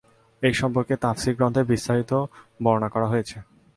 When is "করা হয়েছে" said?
2.93-3.37